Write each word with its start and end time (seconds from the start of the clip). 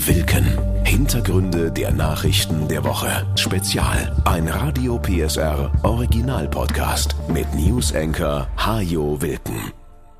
Wilken. 0.00 0.44
Hintergründe 0.84 1.70
der 1.70 1.92
Nachrichten 1.92 2.66
der 2.66 2.82
Woche. 2.82 3.26
Spezial. 3.38 4.20
Ein 4.24 4.48
Radio 4.48 4.98
PSR 4.98 5.70
Original 5.84 6.48
Podcast 6.48 7.14
mit 7.28 7.54
News 7.54 7.94
Anchor 7.94 8.48
Hajo 8.56 9.22
Wilken. 9.22 9.72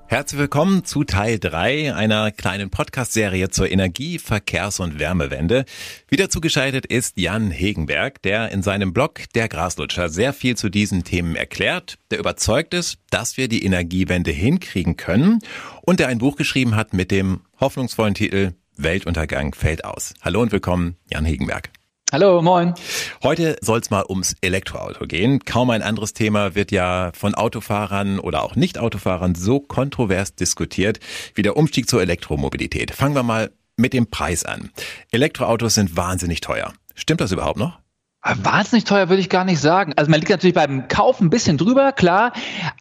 Herzlich 0.07 0.41
willkommen 0.41 0.85
zu 0.85 1.03
Teil 1.03 1.41
3 1.41 1.93
einer 1.93 2.31
kleinen 2.31 2.71
Podcast-Serie 2.71 3.51
zur 3.51 3.69
Energie-, 3.69 4.21
Verkehrs- 4.21 4.79
und 4.79 5.01
Wärmewende. 5.01 5.65
Wieder 6.09 6.31
zugeschaltet 6.31 6.87
ist 6.87 7.19
Jan 7.19 7.51
Hegenberg, 7.51 8.23
der 8.23 8.53
in 8.53 8.63
seinem 8.63 8.93
Blog 8.93 9.23
Der 9.35 9.49
Graslutscher 9.49 10.09
sehr 10.09 10.33
viel 10.33 10.57
zu 10.57 10.69
diesen 10.69 11.03
Themen 11.03 11.35
erklärt, 11.35 11.99
der 12.13 12.21
überzeugt 12.21 12.75
ist, 12.75 12.99
dass 13.11 13.37
wir 13.37 13.49
die 13.49 13.65
Energiewende 13.65 14.31
hinkriegen 14.31 14.97
können 14.97 15.41
und 15.83 15.99
der 15.99 16.07
ein 16.07 16.19
Buch 16.19 16.37
geschrieben 16.37 16.77
hat 16.77 16.95
mit 16.95 17.11
dem 17.11 17.41
hoffnungsvollen 17.59 18.15
Titel 18.15 18.53
Weltuntergang 18.77 19.55
fällt 19.55 19.85
aus. 19.85 20.15
Hallo 20.23 20.43
und 20.43 20.53
willkommen, 20.53 20.97
Jan 21.11 21.25
Hegenberg. 21.25 21.71
Hallo, 22.13 22.43
moin. 22.43 22.75
Heute 23.23 23.57
soll 23.61 23.81
es 23.81 23.91
mal 23.91 24.05
ums 24.09 24.37
Elektroauto 24.41 25.07
gehen. 25.07 25.45
Kaum 25.45 25.71
ein 25.71 25.83
anderes 25.83 26.13
Thema 26.13 26.55
wird 26.55 26.71
ja 26.71 27.11
von 27.15 27.35
Autofahrern 27.35 28.21
oder 28.21 28.43
auch 28.45 28.55
Nicht-Autofahrern 28.55 29.35
so 29.35 29.59
kontrovers 29.59 30.35
diskutiert 30.35 31.01
wie 31.35 31.43
der 31.43 31.57
Umstieg 31.57 31.89
zur 31.89 32.03
Elektromobilität. 32.03 32.93
Fangen 32.93 33.17
wir 33.17 33.25
mal 33.25 33.51
mit 33.77 33.93
dem 33.93 34.07
Preis 34.11 34.45
an. 34.45 34.71
Elektroautos 35.11 35.75
sind 35.75 35.97
wahnsinnig 35.97 36.41
teuer. 36.41 36.73
Stimmt 36.95 37.21
das 37.21 37.33
überhaupt 37.33 37.59
noch? 37.59 37.84
Wahnsinnig 38.25 38.85
teuer 38.85 39.11
würde 39.11 39.21
ich 39.21 39.29
gar 39.29 39.45
nicht 39.45 39.61
sagen. 39.61 39.93
Also 39.97 40.11
man 40.11 40.19
liegt 40.19 40.31
natürlich 40.31 40.55
beim 40.55 40.89
Kauf 40.89 41.21
ein 41.21 41.29
bisschen 41.29 41.59
drüber, 41.59 41.93
klar. 41.93 42.33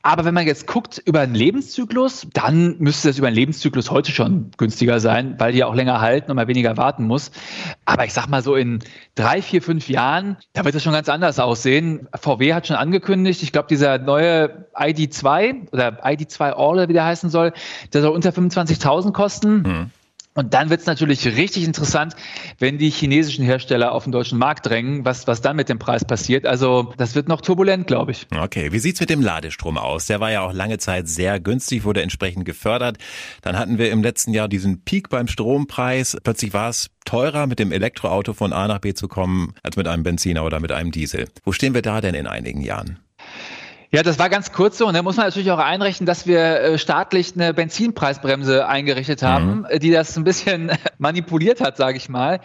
Aber 0.02 0.24
wenn 0.24 0.34
man 0.34 0.48
jetzt 0.48 0.68
guckt 0.68 1.02
über 1.06 1.20
einen 1.20 1.36
Lebenszyklus, 1.36 2.28
dann 2.34 2.78
müsste 2.80 3.10
das 3.10 3.18
über 3.18 3.28
einen 3.28 3.36
Lebenszyklus 3.36 3.92
heute 3.92 4.14
schon 4.14 4.52
günstiger 4.56 5.02
sein, 5.02 5.36
weil 5.40 5.52
die 5.52 5.58
ja 5.58 5.68
auch 5.68 5.76
länger 5.76 6.00
halten 6.00 6.32
und 6.32 6.38
man 6.38 6.48
weniger 6.48 6.78
warten 6.78 7.06
muss. 7.06 7.32
Aber 7.84 8.06
ich 8.06 8.14
sag 8.14 8.28
mal 8.28 8.42
so 8.42 8.56
in 8.56 8.80
drei, 9.16 9.42
vier, 9.42 9.62
fünf 9.62 9.90
Jahren, 9.90 10.38
da 10.54 10.64
wird 10.64 10.76
das 10.76 10.84
schon 10.84 10.94
ganz 10.94 11.10
anders 11.10 11.38
aussehen. 11.40 12.08
VW 12.18 12.54
hat 12.54 12.68
schon 12.68 12.78
angekündigt, 12.78 13.44
ich 13.44 13.52
glaube, 13.52 13.68
dieser 13.68 13.98
neue 13.98 14.68
ID2 14.76 15.74
oder 15.74 16.06
ID2 16.06 16.52
All, 16.54 16.88
wie 16.88 16.94
der 16.94 17.04
heißen 17.04 17.30
soll, 17.30 17.52
der 17.92 18.02
soll 18.02 18.12
unter 18.12 18.30
25.000 18.30 19.12
kosten. 19.12 19.66
Hm. 19.66 19.92
Und 20.36 20.54
dann 20.54 20.70
wird 20.70 20.82
es 20.82 20.88
natürlich 20.88 21.26
richtig 21.26 21.64
interessant, 21.64 22.16
wenn 22.58 22.78
die 22.78 22.90
chinesischen 22.90 23.46
Hersteller 23.46 23.92
auf 23.92 24.04
den 24.04 24.12
deutschen 24.12 24.40
Markt 24.40 24.66
drängen, 24.66 25.06
was, 25.06 25.28
was 25.28 25.42
dann 25.42 25.56
mit 25.56 25.70
dem 25.70 25.80
Preis 25.80 26.06
passiert. 26.06 26.46
Also 26.46 26.94
das 26.98 27.14
wird 27.14 27.28
noch 27.28 27.42
turbulent, 27.42 27.86
glaube 27.86 28.12
ich. 28.12 28.28
Okay, 28.36 28.72
wie 28.72 28.80
sieht's 28.80 29.00
mit 29.00 29.10
dem 29.10 29.22
Ladestrom 29.22 29.78
aus? 29.78 30.08
Der 30.08 30.20
war 30.20 30.32
ja 30.32 30.42
auch 30.42 30.54
lange 30.54 30.80
Zeit 30.80 31.08
sehr 31.08 31.40
günstig, 31.40 31.84
wurde 31.84 32.02
entsprechend 32.02 32.46
gefördert. 32.46 32.98
Dann 33.42 33.58
hatten 33.58 33.78
wir 33.78 33.92
im 33.92 34.02
letzten 34.02 34.34
Jahr 34.34 34.48
diesen 34.48 34.84
Peak 34.84 35.10
beim 35.10 35.28
Strompreis. 35.28 36.18
Plötzlich 36.24 36.54
war 36.54 36.70
es 36.70 36.90
teurer, 37.06 37.48
mit 37.48 37.60
dem 37.60 37.72
Elektroauto 37.72 38.34
von 38.34 38.54
A 38.54 38.68
nach 38.68 38.80
B 38.80 38.94
zu 38.94 39.08
kommen, 39.08 39.54
als 39.62 39.78
mit 39.78 39.88
einem 39.88 40.04
Benziner 40.04 40.44
oder 40.44 40.60
mit 40.60 40.72
einem 40.72 40.92
Diesel. 40.92 41.28
Wo 41.44 41.52
stehen 41.52 41.74
wir 41.74 41.82
da 41.82 42.02
denn 42.02 42.16
in 42.16 42.28
einigen 42.28 42.62
Jahren? 42.62 43.00
Ja, 43.94 44.02
das 44.02 44.18
war 44.18 44.28
ganz 44.28 44.52
kurz 44.52 44.80
so. 44.80 44.88
Und 44.88 44.96
da 44.96 45.04
muss 45.04 45.18
man 45.18 45.28
natürlich 45.28 45.52
auch 45.52 45.60
einrechnen, 45.60 46.08
dass 46.08 46.26
wir 46.26 46.40
äh, 46.40 46.78
staatlich 46.80 47.34
eine 47.36 47.54
Benzinpreisbremse 47.54 48.68
eingerichtet 48.68 49.22
haben, 49.22 49.68
mhm. 49.72 49.80
die 49.80 49.92
das 49.92 50.18
ein 50.18 50.24
bisschen 50.24 50.72
manipuliert 50.98 51.62
hat, 51.62 51.78
sage 51.78 51.98
ich 51.98 52.10
mal. 52.10 52.40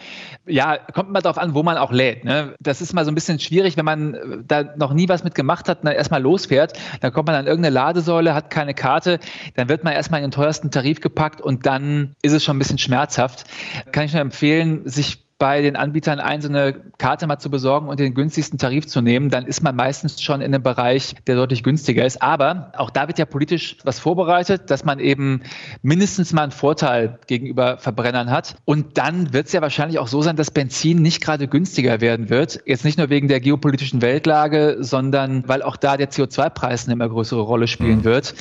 Ja, 0.45 0.77
kommt 0.77 1.09
mal 1.09 1.21
darauf 1.21 1.39
an, 1.39 1.55
wo 1.55 1.63
man 1.63 1.77
auch 1.77 1.91
lädt. 1.91 2.23
Ne? 2.23 2.53
Das 2.59 2.81
ist 2.81 2.93
mal 2.93 3.03
so 3.03 3.09
ein 3.09 3.15
bisschen 3.15 3.39
schwierig, 3.39 3.77
wenn 3.77 3.85
man 3.85 4.13
äh, 4.13 4.19
da 4.45 4.63
noch 4.77 4.93
nie 4.93 5.09
was 5.09 5.23
mit 5.23 5.33
gemacht 5.33 5.67
hat 5.67 5.79
und 5.79 5.85
dann 5.85 5.95
erstmal 5.95 6.21
losfährt. 6.21 6.73
Dann 7.01 7.11
kommt 7.11 7.25
man 7.25 7.35
an 7.35 7.47
irgendeine 7.47 7.73
Ladesäule, 7.73 8.35
hat 8.35 8.51
keine 8.51 8.75
Karte, 8.75 9.17
dann 9.55 9.69
wird 9.69 9.83
man 9.83 9.93
erstmal 9.93 10.19
in 10.19 10.27
den 10.27 10.31
teuersten 10.31 10.69
Tarif 10.69 11.01
gepackt 11.01 11.41
und 11.41 11.65
dann 11.65 12.13
ist 12.21 12.33
es 12.33 12.43
schon 12.43 12.57
ein 12.57 12.59
bisschen 12.59 12.77
schmerzhaft. 12.77 13.45
Kann 13.91 14.05
ich 14.05 14.13
nur 14.13 14.21
empfehlen, 14.21 14.87
sich 14.87 15.28
bei 15.39 15.61
den 15.61 15.77
Anbietern 15.77 16.19
ein, 16.19 16.41
so 16.41 16.49
eine 16.49 16.75
Karte 16.97 17.25
mal 17.25 17.39
zu 17.39 17.49
besorgen 17.49 17.87
und 17.87 17.99
den 17.99 18.13
günstigsten 18.13 18.59
Tarif 18.59 18.87
zu 18.87 19.01
nehmen, 19.01 19.29
dann 19.29 19.45
ist 19.45 19.63
man 19.63 19.73
meistens 19.73 20.21
schon 20.21 20.41
in 20.41 20.53
einem 20.53 20.61
Bereich, 20.61 21.15
der 21.27 21.37
deutlich 21.37 21.63
günstiger 21.63 22.05
ist. 22.05 22.21
Aber 22.21 22.73
auch 22.75 22.89
da 22.89 23.07
wird 23.07 23.19
ja 23.19 23.25
politisch 23.25 23.77
was 23.85 23.99
vorbereitet, 23.99 24.69
dass 24.69 24.83
man 24.83 24.99
eben 24.99 25.41
mindestens 25.81 26.33
mal 26.33 26.43
einen 26.43 26.51
Vorteil 26.51 27.19
gegenüber 27.25 27.77
Verbrennern 27.77 28.29
hat. 28.29 28.57
Und 28.65 28.97
dann 28.97 29.31
wird 29.31 29.47
es 29.47 29.53
ja 29.53 29.61
wahrscheinlich 29.61 29.97
auch 29.97 30.09
so 30.09 30.21
sein, 30.21 30.35
dass 30.35 30.51
Benzin 30.51 31.01
nicht 31.01 31.21
gerade 31.21 31.47
günstiger 31.47 32.01
werden 32.01 32.29
wird. 32.29 32.59
Jetzt 32.65 32.83
nicht 32.83 32.97
nur 32.97 33.09
wegen 33.09 33.29
der 33.29 33.39
geopolitischen 33.39 34.01
Weltlage, 34.01 34.77
sondern 34.81 35.47
weil 35.47 35.63
auch 35.63 35.77
da 35.77 35.95
der 35.95 36.11
CO2-Preis 36.11 36.85
eine 36.85 36.93
immer 36.93 37.07
größere 37.07 37.41
Rolle 37.41 37.67
spielen 37.67 37.99
mhm. 37.99 38.03
wird. 38.03 38.35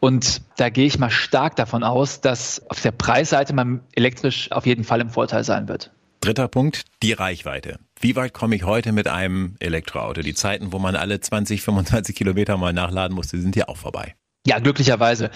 Und 0.00 0.42
da 0.58 0.68
gehe 0.68 0.84
ich 0.84 0.98
mal 0.98 1.10
stark 1.10 1.56
davon 1.56 1.82
aus, 1.82 2.20
dass 2.20 2.62
auf 2.68 2.82
der 2.82 2.92
Preisseite 2.92 3.54
man 3.54 3.80
elektrisch 3.94 4.52
auf 4.52 4.66
jeden 4.66 4.84
Fall 4.84 5.00
im 5.00 5.08
Vorteil 5.08 5.44
sein 5.44 5.66
wird. 5.66 5.90
Dritter 6.22 6.46
Punkt, 6.46 6.84
die 7.02 7.14
Reichweite. 7.14 7.80
Wie 7.98 8.14
weit 8.14 8.32
komme 8.32 8.54
ich 8.54 8.62
heute 8.62 8.92
mit 8.92 9.08
einem 9.08 9.56
Elektroauto? 9.58 10.22
Die 10.22 10.34
Zeiten, 10.34 10.72
wo 10.72 10.78
man 10.78 10.94
alle 10.94 11.18
20, 11.18 11.62
25 11.62 12.14
Kilometer 12.14 12.56
mal 12.56 12.72
nachladen 12.72 13.12
musste, 13.12 13.40
sind 13.40 13.56
ja 13.56 13.66
auch 13.66 13.76
vorbei. 13.76 14.14
Ja, 14.44 14.58
glücklicherweise. 14.58 15.30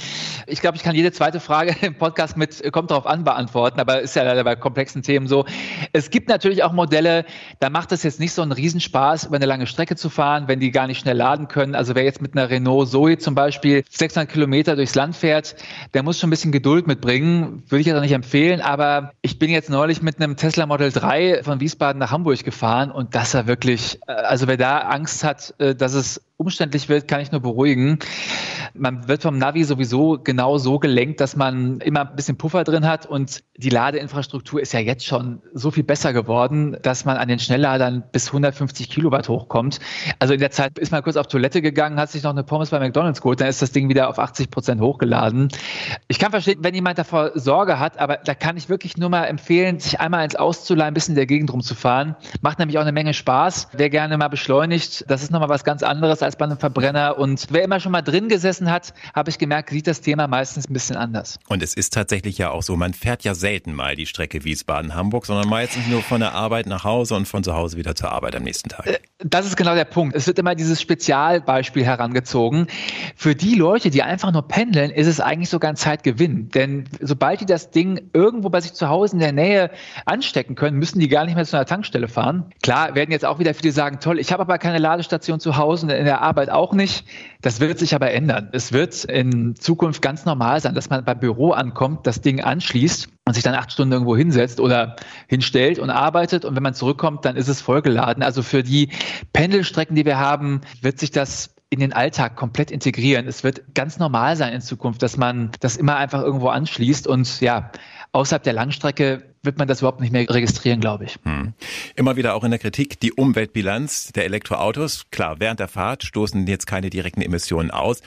Ich 0.49 0.61
glaube, 0.61 0.77
ich 0.77 0.83
kann 0.83 0.97
jede 0.97 1.13
zweite 1.13 1.39
Frage 1.39 1.77
im 1.87 1.95
Podcast 1.95 2.37
mit 2.37 2.61
kommt 2.73 2.91
drauf 2.91 3.07
an 3.07 3.23
beantworten, 3.23 3.79
aber 3.79 4.01
ist 4.01 4.17
ja 4.17 4.25
leider 4.25 4.43
bei 4.43 4.57
komplexen 4.57 5.05
Themen 5.05 5.29
so. 5.29 5.45
Es 5.93 6.11
gibt 6.11 6.29
natürlich 6.29 6.65
auch 6.65 6.73
Modelle, 6.73 7.25
da 7.61 7.71
macht 7.71 7.93
es 7.93 8.03
jetzt 8.03 8.19
nicht 8.19 8.33
so 8.33 8.43
einen 8.43 8.51
Riesenspaß, 8.51 9.27
über 9.27 9.37
eine 9.37 9.47
lange 9.47 9.69
Strecke 9.69 9.95
zu 9.95 10.11
fahren, 10.11 10.49
wenn 10.49 10.59
die 10.59 10.73
gar 10.73 10.89
nicht 10.89 10.99
schnell 10.99 11.17
laden 11.17 11.47
können. 11.47 11.77
Also 11.77 11.95
wer 11.95 12.03
jetzt 12.03 12.21
mit 12.21 12.37
einer 12.37 12.51
Renault 12.51 12.89
Zoe 12.89 13.17
zum 13.17 13.37
Beispiel 13.37 13.85
600 13.89 14.29
Kilometer 14.29 14.75
durchs 14.75 14.97
Land 14.97 15.15
fährt, 15.15 15.55
der 15.95 16.03
muss 16.03 16.19
schon 16.19 16.27
ein 16.27 16.31
bisschen 16.31 16.51
Geduld 16.51 16.89
mitbringen. 16.89 17.63
Würde 17.69 17.83
ich 17.83 17.87
jetzt 17.87 17.97
auch 17.97 18.03
nicht 18.03 18.11
empfehlen, 18.11 18.61
aber 18.61 19.13
ich 19.23 19.39
bin 19.39 19.51
jetzt 19.51 19.71
neulich 19.71 20.03
mit 20.03 20.21
einem 20.21 20.37
Tesla 20.37 20.67
Model 20.67 20.91
3 20.91 21.45
von 21.45 21.61
Wiesbaden 21.61 22.01
nach 22.01 22.11
Hamburg 22.11 22.43
gefahren 22.43 22.91
und 22.91 23.15
das 23.15 23.35
war 23.35 23.47
wirklich, 23.47 24.01
äh, 24.09 24.13
also 24.13 24.49
wer 24.49 24.57
da 24.57 24.79
Angst 24.79 25.23
hat, 25.23 25.55
äh, 25.59 25.77
dass 25.77 25.95
es 25.95 26.26
umständlich 26.37 26.89
wird, 26.89 27.09
kann 27.09 27.21
ich 27.21 27.33
nur 27.33 27.41
beruhigen. 27.41 27.99
Man 28.75 29.09
wird 29.09 29.23
vom 29.23 29.39
Navi 29.39 29.65
sowieso 29.65 30.19
genau 30.23 30.59
so 30.59 30.79
gelenkt, 30.79 31.21
dass 31.21 31.35
man 31.35 31.81
immer 31.81 32.09
ein 32.09 32.17
bisschen 32.17 32.37
Puffer 32.37 32.63
drin 32.65 32.87
hat 32.87 33.07
und 33.07 33.43
die 33.57 33.71
Ladeinfrastruktur 33.71 34.61
ist 34.61 34.73
ja 34.73 34.81
jetzt 34.81 35.07
schon 35.07 35.41
so 35.55 35.71
viel 35.71 35.83
besser 35.83 36.13
geworden, 36.13 36.77
dass 36.83 37.07
man 37.07 37.17
an 37.17 37.29
den 37.29 37.39
Schnellladern 37.39 38.05
bis 38.13 38.27
150 38.27 38.91
Kilowatt 38.91 39.31
hochkommt. 39.31 39.81
Also 40.19 40.35
in 40.35 40.41
der 40.41 40.51
Zeit 40.51 40.79
ist 40.79 40.93
man 40.93 41.03
kurz 41.03 41.17
auf 41.17 41.27
Toilette 41.27 41.63
gegangen, 41.63 41.99
hat 41.99 42.11
sich 42.11 42.23
noch 42.23 42.33
eine 42.33 42.45
Pommes 42.45 42.69
bei 42.69 42.79
McDonalds 42.79 43.23
geholt, 43.23 43.41
dann 43.41 43.49
ist 43.49 43.63
das 43.63 43.73
Ding 43.73 43.89
wieder 43.89 44.11
auf 44.11 44.19
80 44.19 44.51
Prozent 44.51 44.83
hochgeladen. 44.83 45.49
Ich 46.09 46.19
kann 46.19 46.33
verstehen, 46.33 46.59
wenn 46.61 46.75
jemand 46.75 46.99
davor 46.99 47.31
Sorge 47.35 47.79
hat, 47.79 47.99
aber 47.99 48.19
da 48.19 48.35
kann 48.35 48.59
ich 48.59 48.69
wirklich 48.69 48.99
nur 48.99 49.09
mal 49.09 49.25
empfehlen, 49.25 49.79
sich 49.79 50.01
einmal 50.01 50.25
ins 50.25 50.37
Auszuleihen, 50.37 50.89
ein 50.89 50.95
bisschen 50.95 51.13
in 51.13 51.17
der 51.17 51.27
Gegend 51.27 51.51
rumzufahren. 51.51 52.15
Macht 52.43 52.59
nämlich 52.59 52.77
auch 52.77 52.83
eine 52.83 52.93
Menge 52.93 53.15
Spaß. 53.15 53.69
Wer 53.73 53.89
gerne 53.89 54.19
mal 54.19 54.29
beschleunigt, 54.29 55.05
das 55.09 55.23
ist 55.23 55.31
nochmal 55.31 55.49
was 55.49 55.65
ganz 55.65 55.83
anderes 55.83 56.26
als 56.27 56.37
bei 56.37 56.45
einem 56.45 56.59
Verbrenner. 56.59 57.19
Und 57.19 57.47
wer 57.51 57.65
immer 57.65 57.81
schon 57.81 57.93
mal 57.93 58.03
drin 58.03 58.29
gesessen 58.29 58.71
hat, 58.71 58.93
habe 59.15 59.31
ich 59.31 59.39
gemerkt, 59.39 59.71
sieht 59.71 59.87
das 59.87 60.03
Thema 60.03 60.29
meistens 60.29 60.69
ein 60.69 60.73
bisschen 60.75 60.97
anders. 60.97 61.39
Und 61.49 61.63
es 61.63 61.75
ist 61.75 61.95
tatsächlich 61.95 62.37
ja 62.37 62.51
auch 62.51 62.63
so, 62.63 62.77
man 62.77 62.93
fährt 62.93 63.25
ja 63.25 63.35
selten 63.35 63.73
mal 63.73 63.97
die 63.97 64.07
Strecke 64.07 64.45
Wiesbaden-Hamburg, 64.45 65.25
sondern 65.27 65.49
meistens 65.49 65.87
nur 65.87 66.03
von 66.03 66.21
der 66.21 66.35
Arbeit 66.35 66.67
nach 66.67 66.85
Hause 66.85 67.15
und 67.15 67.27
von 67.27 67.43
zu 67.43 67.55
Hause 67.55 67.79
wieder 67.79 67.95
zur 67.95 68.13
Arbeit 68.13 68.37
am 68.37 68.43
nächsten 68.43 68.69
Tag. 68.69 68.87
Äh, 68.87 68.99
das 69.19 69.47
ist 69.47 69.57
genau 69.57 69.75
der 69.75 69.87
Punkt. 69.87 70.15
Es 70.15 70.27
wird 70.27 70.39
immer 70.39 70.55
dieses 70.55 70.81
Spezialbeispiel 70.81 71.85
herangezogen. 71.85 72.67
Für 73.17 73.35
die 73.35 73.55
Leute, 73.55 73.91
die 73.91 74.03
einfach 74.03 74.33
nur 74.33 74.47
pendeln, 74.47 74.91
ist 74.91 75.07
es 75.07 75.21
eigentlich 75.21 75.49
sogar 75.49 75.71
ein 75.71 75.77
Zeitgewinn. 75.77 76.51
Denn 76.51 76.85
sobald 77.01 77.41
die 77.41 77.47
das 77.47 77.71
Ding 77.71 78.11
irgendwo 78.13 78.51
bei 78.51 78.61
sich 78.61 78.75
zu 78.75 78.89
Hause 78.89 79.15
in 79.15 79.21
der 79.21 79.33
Nähe 79.33 79.71
anstecken 80.05 80.55
können, 80.55 80.77
müssen 80.79 81.01
die 81.01 81.09
gar 81.09 81.25
nicht 81.25 81.35
mehr 81.35 81.45
zu 81.45 81.57
einer 81.57 81.67
Tankstelle 81.67 82.09
fahren. 82.09 82.53
Klar, 82.63 82.95
werden 82.95 83.11
jetzt 83.11 83.25
auch 83.25 83.39
wieder 83.39 83.55
viele 83.55 83.73
sagen, 83.73 84.01
toll, 84.01 84.19
ich 84.19 84.33
habe 84.33 84.43
aber 84.43 84.59
keine 84.59 84.79
Ladestation 84.79 85.41
zu 85.41 85.57
Hause 85.57 85.93
in 85.95 86.05
der 86.05 86.16
Arbeit 86.21 86.51
auch 86.51 86.73
nicht. 86.73 87.05
Das 87.43 87.61
wird 87.61 87.79
sich 87.79 87.95
aber 87.95 88.11
ändern. 88.11 88.49
Es 88.53 88.73
wird 88.73 89.05
in 89.05 89.57
Zukunft 89.57 90.03
ganz 90.03 90.25
normal 90.25 90.61
sein, 90.61 90.75
dass 90.75 90.91
man 90.91 91.05
beim 91.05 91.19
Büro 91.19 91.53
ankommt, 91.53 92.07
das 92.07 92.21
Ding 92.21 92.41
anschließt 92.41 93.09
und 93.25 93.35
sich 93.35 93.43
dann 93.43 93.55
acht 93.55 93.73
Stunden 93.73 93.93
irgendwo 93.93 94.17
hinsetzt 94.17 94.61
oder 94.61 94.97
hinstellt 95.29 95.79
und 95.79 95.91
arbeitet. 95.91 96.45
Und 96.45 96.57
wenn 96.57 96.63
man 96.63 96.75
zurückkommt, 96.75 97.25
dann 97.25 97.37
ist 97.37 97.49
es 97.49 97.61
vollgeladen. 97.61 98.23
Also 98.23 98.43
für 98.43 98.63
die 98.63 98.91
Pendelstrecken, 99.33 99.97
die 99.97 100.05
wir 100.05 100.19
haben, 100.19 100.61
wird 100.83 100.99
sich 100.99 101.11
das 101.11 101.55
in 101.69 101.81
den 101.81 101.93
Alltag 101.93 102.37
komplett 102.37 102.71
integrieren. 102.71 103.27
Es 103.27 103.43
wird 103.43 103.75
ganz 103.75 103.99
normal 103.99 104.37
sein 104.37 104.53
in 104.53 104.61
Zukunft, 104.61 105.03
dass 105.03 105.17
man 105.17 105.51
das 105.61 105.77
immer 105.77 105.97
einfach 105.97 106.23
irgendwo 106.23 106.49
anschließt 106.49 107.07
und 107.09 107.41
ja, 107.41 107.71
außerhalb 108.13 108.43
der 108.43 108.53
Langstrecke 108.53 109.35
wird 109.47 109.59
man 109.59 109.69
das 109.69 109.81
überhaupt 109.81 110.01
nicht 110.01 110.13
mehr 110.13 110.29
registrieren, 110.29 110.81
glaube 110.81 111.05
ich. 111.05 111.19
Hm. 111.25 111.55
Immer 111.95 112.17
wieder 112.17 112.35
auch 112.35 112.45
in 112.45 112.51
der 112.51 112.59
Kritik 112.59 113.01
die 113.01 113.13
Umweltbilanz 113.13 114.13
der 114.13 114.25
Elektroautos. 114.25 115.07
Klar, 115.11 115.37
während 115.39 115.61
der 115.61 115.69
Fahrt 115.69 116.05
stoßen 116.05 116.47
jetzt 116.47 116.67
keine 116.67 116.91
direkten 116.91 117.23
Emissionen 117.23 117.71
aus. 117.71 118.03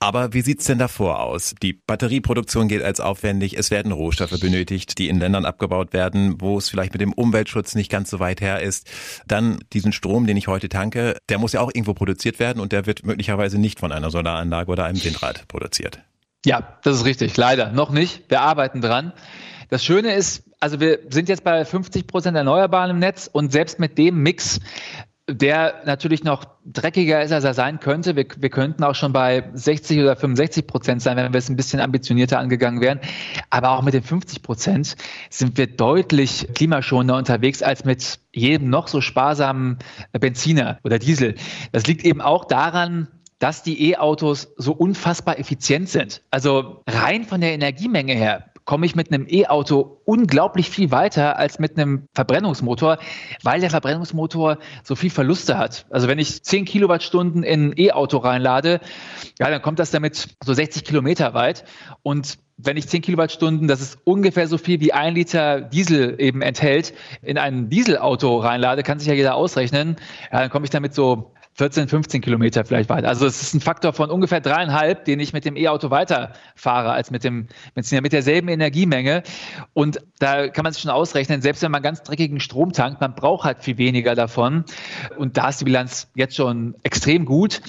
Aber 0.00 0.32
wie 0.32 0.42
sieht's 0.42 0.64
denn 0.66 0.78
davor 0.78 1.20
aus? 1.20 1.56
Die 1.60 1.72
Batterieproduktion 1.72 2.68
geht 2.68 2.82
als 2.82 3.00
aufwendig, 3.00 3.58
es 3.58 3.72
werden 3.72 3.90
Rohstoffe 3.90 4.38
benötigt, 4.38 4.96
die 4.98 5.08
in 5.08 5.18
Ländern 5.18 5.44
abgebaut 5.44 5.92
werden, 5.92 6.40
wo 6.40 6.56
es 6.56 6.70
vielleicht 6.70 6.92
mit 6.92 7.00
dem 7.00 7.12
Umweltschutz 7.12 7.74
nicht 7.74 7.90
ganz 7.90 8.10
so 8.10 8.20
weit 8.20 8.40
her 8.40 8.62
ist. 8.62 8.88
Dann 9.26 9.58
diesen 9.72 9.92
Strom, 9.92 10.28
den 10.28 10.36
ich 10.36 10.46
heute 10.46 10.68
tanke, 10.68 11.16
der 11.28 11.38
muss 11.38 11.52
ja 11.52 11.60
auch 11.60 11.70
irgendwo 11.74 11.94
produziert 11.94 12.38
werden 12.38 12.60
und 12.60 12.70
der 12.70 12.86
wird 12.86 13.04
möglicherweise 13.04 13.58
nicht 13.58 13.80
von 13.80 13.90
einer 13.90 14.10
Solaranlage 14.10 14.70
oder 14.70 14.84
einem 14.84 15.02
Windrad 15.02 15.48
produziert. 15.48 16.00
Ja, 16.44 16.78
das 16.82 16.96
ist 16.96 17.04
richtig. 17.04 17.36
Leider 17.36 17.72
noch 17.72 17.90
nicht. 17.90 18.30
Wir 18.30 18.40
arbeiten 18.40 18.80
dran. 18.80 19.12
Das 19.70 19.84
Schöne 19.84 20.14
ist, 20.14 20.44
also 20.60 20.80
wir 20.80 21.00
sind 21.10 21.28
jetzt 21.28 21.44
bei 21.44 21.64
50 21.64 22.06
Prozent 22.06 22.36
Erneuerbaren 22.36 22.90
im 22.90 22.98
Netz 22.98 23.28
und 23.30 23.52
selbst 23.52 23.78
mit 23.78 23.98
dem 23.98 24.22
Mix 24.22 24.60
der 25.28 25.82
natürlich 25.84 26.24
noch 26.24 26.46
dreckiger 26.64 27.22
ist, 27.22 27.32
als 27.32 27.44
er 27.44 27.52
sein 27.52 27.80
könnte. 27.80 28.16
Wir, 28.16 28.26
wir 28.38 28.48
könnten 28.48 28.82
auch 28.82 28.94
schon 28.94 29.12
bei 29.12 29.50
60 29.52 30.00
oder 30.00 30.16
65 30.16 30.66
Prozent 30.66 31.02
sein, 31.02 31.18
wenn 31.18 31.32
wir 31.34 31.38
es 31.38 31.50
ein 31.50 31.56
bisschen 31.56 31.80
ambitionierter 31.80 32.38
angegangen 32.38 32.80
wären. 32.80 32.98
Aber 33.50 33.72
auch 33.72 33.82
mit 33.82 33.92
den 33.92 34.02
50 34.02 34.42
Prozent 34.42 34.96
sind 35.28 35.58
wir 35.58 35.66
deutlich 35.66 36.48
klimaschonender 36.54 37.16
unterwegs 37.16 37.62
als 37.62 37.84
mit 37.84 38.20
jedem 38.32 38.70
noch 38.70 38.88
so 38.88 39.02
sparsamen 39.02 39.78
Benziner 40.12 40.78
oder 40.82 40.98
Diesel. 40.98 41.34
Das 41.72 41.86
liegt 41.86 42.04
eben 42.06 42.22
auch 42.22 42.46
daran, 42.46 43.08
dass 43.38 43.62
die 43.62 43.90
E-Autos 43.90 44.52
so 44.56 44.72
unfassbar 44.72 45.38
effizient 45.38 45.88
sind. 45.88 46.22
Also 46.30 46.82
rein 46.86 47.24
von 47.24 47.40
der 47.40 47.52
Energiemenge 47.52 48.14
her 48.14 48.50
komme 48.68 48.84
ich 48.84 48.94
mit 48.94 49.10
einem 49.10 49.26
E-Auto 49.26 50.02
unglaublich 50.04 50.68
viel 50.68 50.90
weiter 50.90 51.38
als 51.38 51.58
mit 51.58 51.78
einem 51.78 52.06
Verbrennungsmotor, 52.12 52.98
weil 53.42 53.62
der 53.62 53.70
Verbrennungsmotor 53.70 54.58
so 54.84 54.94
viel 54.94 55.08
Verluste 55.08 55.56
hat. 55.56 55.86
Also 55.88 56.06
wenn 56.06 56.18
ich 56.18 56.42
10 56.42 56.66
Kilowattstunden 56.66 57.44
in 57.44 57.70
ein 57.70 57.78
E-Auto 57.78 58.18
reinlade, 58.18 58.80
ja, 59.38 59.48
dann 59.48 59.62
kommt 59.62 59.78
das 59.78 59.90
damit 59.90 60.36
so 60.44 60.52
60 60.52 60.84
Kilometer 60.84 61.32
weit. 61.32 61.64
Und 62.02 62.36
wenn 62.58 62.76
ich 62.76 62.88
10 62.88 63.00
Kilowattstunden, 63.00 63.68
das 63.68 63.80
ist 63.80 64.00
ungefähr 64.04 64.46
so 64.48 64.58
viel 64.58 64.80
wie 64.80 64.92
ein 64.92 65.14
Liter 65.14 65.62
Diesel 65.62 66.16
eben 66.20 66.42
enthält, 66.42 66.92
in 67.22 67.38
ein 67.38 67.70
Dieselauto 67.70 68.36
reinlade, 68.36 68.82
kann 68.82 68.98
sich 68.98 69.08
ja 69.08 69.14
jeder 69.14 69.34
ausrechnen, 69.34 69.96
ja, 70.30 70.40
dann 70.40 70.50
komme 70.50 70.66
ich 70.66 70.70
damit 70.70 70.92
so 70.92 71.32
14, 71.58 71.88
15 71.88 72.20
Kilometer 72.20 72.64
vielleicht 72.64 72.88
weiter. 72.88 73.08
Also 73.08 73.26
es 73.26 73.42
ist 73.42 73.52
ein 73.52 73.60
Faktor 73.60 73.92
von 73.92 74.10
ungefähr 74.10 74.40
dreieinhalb, 74.40 75.04
den 75.04 75.18
ich 75.18 75.32
mit 75.32 75.44
dem 75.44 75.56
E-Auto 75.56 75.90
weiterfahre 75.90 76.92
als 76.92 77.10
mit 77.10 77.24
dem 77.24 77.48
Benziner, 77.74 78.00
mit 78.00 78.12
derselben 78.12 78.46
Energiemenge. 78.46 79.24
Und 79.74 79.98
da 80.20 80.46
kann 80.46 80.62
man 80.62 80.72
sich 80.72 80.82
schon 80.82 80.92
ausrechnen, 80.92 81.42
selbst 81.42 81.60
wenn 81.62 81.72
man 81.72 81.82
ganz 81.82 82.04
dreckigen 82.04 82.38
Strom 82.38 82.72
tankt, 82.72 83.00
man 83.00 83.16
braucht 83.16 83.44
halt 83.44 83.58
viel 83.64 83.76
weniger 83.76 84.14
davon. 84.14 84.64
Und 85.16 85.36
da 85.36 85.48
ist 85.48 85.60
die 85.60 85.64
Bilanz 85.64 86.08
jetzt 86.14 86.36
schon 86.36 86.76
extrem 86.84 87.24
gut. 87.24 87.60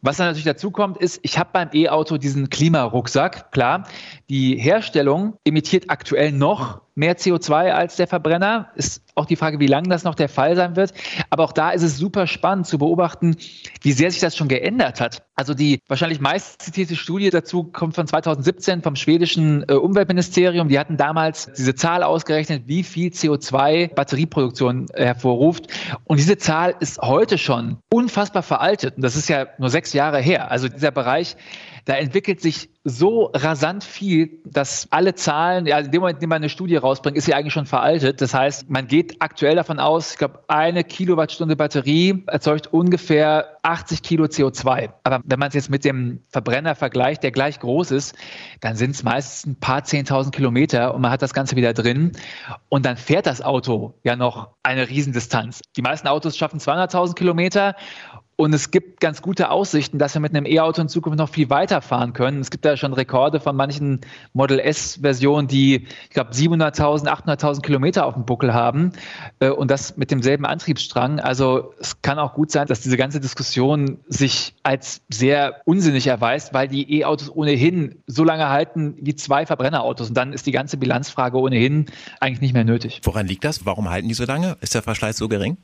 Was 0.00 0.16
dann 0.16 0.26
natürlich 0.26 0.44
dazu 0.44 0.70
kommt, 0.70 0.96
ist, 0.96 1.20
ich 1.22 1.38
habe 1.38 1.50
beim 1.52 1.68
E-Auto 1.74 2.16
diesen 2.16 2.48
Klimarucksack. 2.48 3.52
Klar, 3.52 3.86
die 4.30 4.56
Herstellung 4.56 5.34
emittiert 5.44 5.90
aktuell 5.90 6.32
noch 6.32 6.83
mehr 6.94 7.16
CO2 7.16 7.70
als 7.70 7.96
der 7.96 8.06
Verbrenner. 8.06 8.70
Ist 8.76 9.02
auch 9.14 9.26
die 9.26 9.36
Frage, 9.36 9.60
wie 9.60 9.66
lange 9.66 9.88
das 9.88 10.04
noch 10.04 10.14
der 10.14 10.28
Fall 10.28 10.56
sein 10.56 10.76
wird. 10.76 10.92
Aber 11.30 11.44
auch 11.44 11.52
da 11.52 11.70
ist 11.70 11.82
es 11.82 11.98
super 11.98 12.26
spannend 12.26 12.66
zu 12.66 12.78
beobachten, 12.78 13.36
wie 13.82 13.92
sehr 13.92 14.10
sich 14.10 14.20
das 14.20 14.36
schon 14.36 14.48
geändert 14.48 15.00
hat. 15.00 15.22
Also 15.36 15.54
die 15.54 15.80
wahrscheinlich 15.88 16.20
meist 16.20 16.62
zitierte 16.62 16.96
Studie 16.96 17.30
dazu 17.30 17.64
kommt 17.64 17.94
von 17.94 18.06
2017 18.06 18.82
vom 18.82 18.96
schwedischen 18.96 19.64
äh, 19.68 19.74
Umweltministerium. 19.74 20.68
Die 20.68 20.78
hatten 20.78 20.96
damals 20.96 21.50
diese 21.56 21.74
Zahl 21.74 22.02
ausgerechnet, 22.02 22.64
wie 22.66 22.82
viel 22.82 23.10
CO2 23.10 23.94
Batterieproduktion 23.94 24.86
hervorruft. 24.94 25.66
Und 26.04 26.18
diese 26.18 26.38
Zahl 26.38 26.74
ist 26.80 27.00
heute 27.00 27.38
schon 27.38 27.78
unfassbar 27.92 28.42
veraltet. 28.42 28.96
Und 28.96 29.02
das 29.02 29.16
ist 29.16 29.28
ja 29.28 29.46
nur 29.58 29.70
sechs 29.70 29.92
Jahre 29.92 30.20
her. 30.20 30.50
Also 30.50 30.68
dieser 30.68 30.92
Bereich 30.92 31.36
da 31.84 31.94
entwickelt 31.94 32.40
sich 32.40 32.70
so 32.84 33.30
rasant 33.34 33.84
viel, 33.84 34.40
dass 34.44 34.88
alle 34.90 35.14
Zahlen, 35.14 35.66
ja, 35.66 35.78
in 35.78 35.90
dem 35.90 36.00
Moment, 36.00 36.16
in 36.16 36.20
dem 36.20 36.28
man 36.30 36.36
eine 36.36 36.48
Studie 36.48 36.76
rausbringt, 36.76 37.16
ist 37.16 37.24
sie 37.24 37.34
eigentlich 37.34 37.52
schon 37.52 37.66
veraltet. 37.66 38.20
Das 38.20 38.34
heißt, 38.34 38.68
man 38.68 38.86
geht 38.86 39.20
aktuell 39.20 39.56
davon 39.56 39.78
aus, 39.78 40.12
ich 40.12 40.18
glaube, 40.18 40.40
eine 40.48 40.84
Kilowattstunde 40.84 41.56
Batterie 41.56 42.24
erzeugt 42.26 42.72
ungefähr 42.72 43.58
80 43.62 44.02
Kilo 44.02 44.24
CO2. 44.24 44.90
Aber 45.02 45.20
wenn 45.24 45.38
man 45.38 45.48
es 45.48 45.54
jetzt 45.54 45.70
mit 45.70 45.84
dem 45.84 46.20
Verbrenner 46.28 46.74
vergleicht, 46.74 47.22
der 47.22 47.30
gleich 47.30 47.60
groß 47.60 47.90
ist, 47.90 48.14
dann 48.60 48.76
sind 48.76 48.90
es 48.90 49.02
meistens 49.02 49.52
ein 49.52 49.56
paar 49.56 49.80
10.000 49.80 50.30
Kilometer 50.30 50.94
und 50.94 51.00
man 51.00 51.10
hat 51.10 51.22
das 51.22 51.32
Ganze 51.32 51.56
wieder 51.56 51.72
drin. 51.72 52.12
Und 52.68 52.84
dann 52.84 52.96
fährt 52.96 53.26
das 53.26 53.40
Auto 53.40 53.94
ja 54.04 54.16
noch 54.16 54.50
eine 54.62 54.88
Riesendistanz. 54.88 55.62
Die 55.76 55.82
meisten 55.82 56.08
Autos 56.08 56.36
schaffen 56.36 56.60
200.000 56.60 57.14
Kilometer 57.14 57.74
und 58.36 58.52
es 58.52 58.70
gibt 58.70 59.00
ganz 59.00 59.22
gute 59.22 59.50
Aussichten, 59.50 59.98
dass 59.98 60.14
wir 60.14 60.20
mit 60.20 60.34
einem 60.34 60.46
E-Auto 60.46 60.82
in 60.82 60.88
Zukunft 60.88 61.18
noch 61.18 61.28
viel 61.28 61.50
weiter 61.50 61.80
fahren 61.80 62.12
können. 62.12 62.40
Es 62.40 62.50
gibt 62.50 62.64
da 62.64 62.76
schon 62.76 62.92
Rekorde 62.92 63.38
von 63.38 63.54
manchen 63.54 64.00
Model 64.32 64.58
S-Versionen, 64.58 65.46
die, 65.46 65.86
ich 66.04 66.10
glaube, 66.10 66.32
700.000, 66.32 67.06
800.000 67.06 67.62
Kilometer 67.62 68.06
auf 68.06 68.14
dem 68.14 68.24
Buckel 68.24 68.52
haben 68.52 68.92
äh, 69.38 69.50
und 69.50 69.70
das 69.70 69.96
mit 69.96 70.10
demselben 70.10 70.46
Antriebsstrang. 70.46 71.20
Also 71.20 71.74
es 71.78 72.02
kann 72.02 72.18
auch 72.18 72.34
gut 72.34 72.50
sein, 72.50 72.66
dass 72.66 72.80
diese 72.80 72.96
ganze 72.96 73.20
Diskussion 73.20 73.98
sich 74.08 74.54
als 74.64 75.02
sehr 75.08 75.60
unsinnig 75.64 76.06
erweist, 76.08 76.52
weil 76.52 76.66
die 76.66 77.00
E-Autos 77.00 77.30
ohnehin 77.30 78.02
so 78.06 78.24
lange 78.24 78.48
halten 78.48 78.96
wie 79.00 79.14
zwei 79.14 79.46
Verbrennerautos. 79.46 80.08
Und 80.08 80.14
dann 80.16 80.32
ist 80.32 80.46
die 80.46 80.52
ganze 80.52 80.76
Bilanzfrage 80.76 81.38
ohnehin 81.38 81.86
eigentlich 82.20 82.40
nicht 82.40 82.54
mehr 82.54 82.64
nötig. 82.64 83.00
Woran 83.04 83.26
liegt 83.26 83.44
das? 83.44 83.64
Warum 83.64 83.90
halten 83.90 84.08
die 84.08 84.14
so 84.14 84.24
lange? 84.24 84.56
Ist 84.60 84.74
der 84.74 84.82
Verschleiß 84.82 85.16
so 85.16 85.28
gering? 85.28 85.56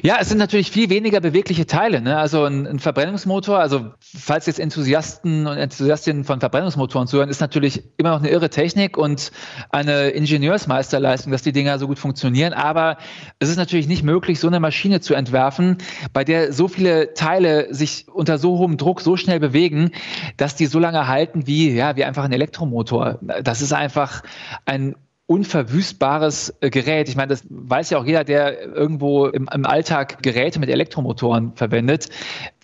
Ja, 0.00 0.18
es 0.20 0.28
sind 0.28 0.38
natürlich 0.38 0.70
viel 0.70 0.90
weniger 0.90 1.20
bewegliche 1.20 1.66
Teile. 1.66 2.00
Ne? 2.00 2.16
Also 2.16 2.44
ein, 2.44 2.68
ein, 2.68 2.78
Verbrennungsmotor, 2.78 3.58
also 3.58 3.92
falls 4.00 4.46
jetzt 4.46 4.60
Enthusiasten 4.60 5.48
und 5.48 5.58
Enthusiastinnen 5.58 6.22
von 6.22 6.38
Verbrennungsmotoren 6.38 7.08
zuhören, 7.08 7.28
ist 7.28 7.40
natürlich 7.40 7.82
immer 7.96 8.10
noch 8.10 8.20
eine 8.20 8.30
irre 8.30 8.48
Technik 8.48 8.96
und 8.96 9.32
eine 9.70 10.10
Ingenieursmeisterleistung, 10.10 11.32
dass 11.32 11.42
die 11.42 11.50
Dinger 11.50 11.80
so 11.80 11.88
gut 11.88 11.98
funktionieren. 11.98 12.52
Aber 12.52 12.96
es 13.40 13.48
ist 13.48 13.56
natürlich 13.56 13.88
nicht 13.88 14.04
möglich, 14.04 14.38
so 14.38 14.46
eine 14.46 14.60
Maschine 14.60 15.00
zu 15.00 15.14
entwerfen, 15.14 15.78
bei 16.12 16.22
der 16.22 16.52
so 16.52 16.68
viele 16.68 17.14
Teile 17.14 17.74
sich 17.74 18.06
unter 18.08 18.38
so 18.38 18.58
hohem 18.58 18.76
Druck 18.76 19.00
so 19.00 19.16
schnell 19.16 19.40
bewegen, 19.40 19.90
dass 20.36 20.54
die 20.54 20.66
so 20.66 20.78
lange 20.78 21.08
halten 21.08 21.48
wie, 21.48 21.72
ja, 21.72 21.96
wie 21.96 22.04
einfach 22.04 22.22
ein 22.22 22.32
Elektromotor. 22.32 23.18
Das 23.42 23.60
ist 23.60 23.72
einfach 23.72 24.22
ein 24.64 24.94
unverwüstbares 25.32 26.54
äh, 26.60 26.68
Gerät. 26.68 27.08
Ich 27.08 27.16
meine, 27.16 27.28
das 27.28 27.42
weiß 27.48 27.88
ja 27.88 27.98
auch 27.98 28.04
jeder, 28.04 28.22
der 28.22 28.60
irgendwo 28.60 29.26
im, 29.26 29.48
im, 29.52 29.64
Alltag 29.64 30.22
Geräte 30.22 30.60
mit 30.60 30.68
Elektromotoren 30.68 31.52
verwendet. 31.54 32.10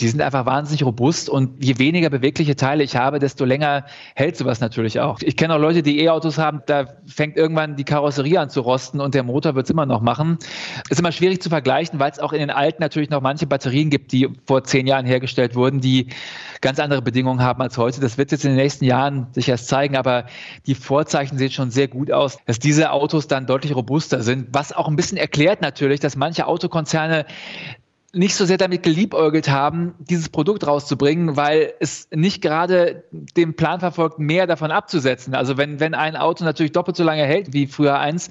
Die 0.01 0.09
sind 0.09 0.21
einfach 0.21 0.45
wahnsinnig 0.45 0.85
robust 0.85 1.31
und 1.31 1.65
je 1.65 1.79
weniger 1.79 2.11
bewegliche 2.11 2.57
Teile 2.57 2.85
ich 2.85 2.95
habe, 2.95 3.21
desto 3.21 3.47
länger 3.47 3.87
hält 4.15 4.37
sowas 4.37 4.61
natürlich 4.61 5.01
auch. 5.01 5.21
Ich 5.23 5.39
kenne 5.39 5.55
auch 5.55 5.59
Leute, 5.59 5.83
die 5.83 6.01
E-Autos 6.01 6.37
haben, 6.37 6.61
da 6.67 6.85
fängt 7.07 7.39
irgendwann 7.39 7.77
die 7.77 7.85
Karosserie 7.85 8.39
an 8.39 8.51
zu 8.51 8.61
rosten 8.61 9.01
und 9.01 9.15
der 9.15 9.23
Motor 9.23 9.55
wird 9.55 9.65
es 9.65 9.71
immer 9.71 9.87
noch 9.87 10.03
machen. 10.03 10.37
Ist 10.91 11.01
immer 11.01 11.13
schwierig 11.13 11.41
zu 11.41 11.49
vergleichen, 11.49 11.99
weil 11.99 12.11
es 12.11 12.19
auch 12.19 12.35
in 12.35 12.41
den 12.41 12.51
alten 12.51 12.83
natürlich 12.83 13.09
noch 13.09 13.23
manche 13.23 13.47
Batterien 13.47 13.89
gibt, 13.89 14.13
die 14.13 14.29
vor 14.47 14.63
zehn 14.65 14.87
Jahren 14.87 15.07
hergestellt 15.07 15.55
wurden, 15.55 15.81
die 15.81 16.09
ganz 16.61 16.81
andere 16.81 17.01
Bedingungen 17.01 17.41
haben 17.41 17.63
als 17.63 17.79
heute. 17.79 18.03
Das 18.03 18.19
wird 18.19 18.31
jetzt 18.31 18.45
in 18.45 18.51
den 18.51 18.59
nächsten 18.59 18.85
Jahren 18.85 19.29
sich 19.33 19.49
erst 19.49 19.69
zeigen, 19.69 19.97
aber 19.97 20.27
die 20.67 20.75
Vorzeichen 20.75 21.39
sehen 21.39 21.51
schon 21.51 21.71
sehr 21.71 21.89
gut 21.89 22.13
aus, 22.13 22.39
dass 22.59 22.63
diese 22.63 22.91
Autos 22.91 23.29
dann 23.29 23.47
deutlich 23.47 23.75
robuster 23.75 24.23
sind, 24.23 24.49
was 24.51 24.73
auch 24.73 24.89
ein 24.89 24.97
bisschen 24.97 25.17
erklärt 25.17 25.63
natürlich, 25.63 26.01
dass 26.01 26.17
manche 26.17 26.47
Autokonzerne 26.47 27.25
nicht 28.15 28.35
so 28.37 28.47
sehr 28.47 28.57
damit 28.57 28.83
geliebäugelt 28.83 29.51
haben, 29.51 29.95
dieses 29.99 30.31
Produkt 30.31 30.67
rauszubringen, 30.67 31.37
weil 31.37 31.75
es 31.79 32.09
nicht 32.11 32.41
gerade 32.41 33.05
den 33.37 33.55
Plan 33.55 33.81
verfolgt, 33.81 34.19
mehr 34.19 34.47
davon 34.47 34.71
abzusetzen. 34.71 35.35
Also 35.35 35.59
wenn, 35.59 35.79
wenn 35.79 35.93
ein 35.93 36.17
Auto 36.17 36.43
natürlich 36.43 36.73
doppelt 36.73 36.97
so 36.97 37.05
lange 37.05 37.25
hält 37.25 37.53
wie 37.53 37.67
früher 37.67 37.99
eins, 37.99 38.31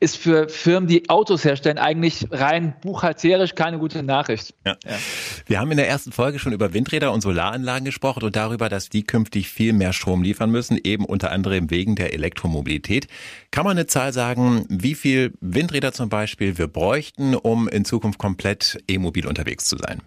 ist 0.00 0.16
für 0.16 0.48
Firmen, 0.48 0.88
die 0.88 1.10
Autos 1.10 1.44
herstellen, 1.44 1.76
eigentlich 1.76 2.26
rein 2.30 2.74
buchhalterisch 2.80 3.54
keine 3.54 3.78
gute 3.78 4.02
Nachricht. 4.02 4.54
Ja. 4.64 4.78
Ja. 4.86 4.96
Wir 5.44 5.60
haben 5.60 5.70
in 5.70 5.76
der 5.76 5.88
ersten 5.88 6.10
Folge 6.10 6.38
schon 6.38 6.54
über 6.54 6.72
Windräder 6.72 7.12
und 7.12 7.20
Solaranlagen 7.20 7.84
gesprochen 7.84 8.24
und 8.24 8.34
darüber, 8.34 8.70
dass 8.70 8.88
die 8.88 9.02
künftig 9.02 9.50
viel 9.50 9.74
mehr 9.74 9.92
Strom 9.92 10.22
liefern 10.22 10.50
müssen, 10.50 10.78
eben 10.82 11.04
unter 11.04 11.32
anderem 11.32 11.70
wegen 11.70 11.96
der 11.96 12.14
Elektromobilität. 12.14 13.08
Kann 13.50 13.64
man 13.64 13.76
eine 13.76 13.86
Zahl 13.86 14.14
sagen, 14.14 14.64
wie 14.70 14.94
viel 14.94 15.34
Windräder 15.42 15.92
zum 15.92 16.08
Beispiel 16.08 16.56
wir 16.56 16.66
bräuchten, 16.66 17.34
um 17.34 17.68
in 17.68 17.84
Zukunft 17.84 18.18
komplett 18.18 18.82
E-Mobil 18.88 19.17
mobil 19.18 19.26
unterwegs 19.26 19.64
zu 19.64 19.76
sein. 19.78 20.00